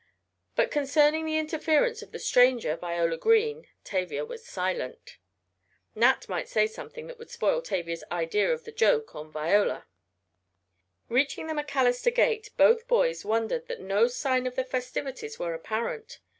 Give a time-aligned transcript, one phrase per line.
[0.55, 5.19] But concerning the interference of the stranger, Viola Green, Tavia was silent.
[5.93, 9.85] Nat might say something that would spoil Tavia's idea of the joke on Viola.
[11.07, 16.17] Reaching the MacAllister gate both boys wondered that no sign of the festivities were apparent.